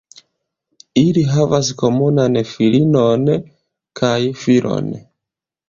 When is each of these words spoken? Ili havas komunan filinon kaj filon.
Ili 1.01 1.25
havas 1.33 1.69
komunan 1.83 2.41
filinon 2.53 3.29
kaj 4.03 4.17
filon. 4.47 4.93